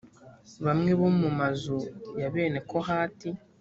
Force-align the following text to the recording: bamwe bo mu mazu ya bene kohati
bamwe 0.65 0.91
bo 0.99 1.09
mu 1.19 1.29
mazu 1.39 1.77
ya 2.21 2.29
bene 2.33 2.59
kohati 2.69 3.29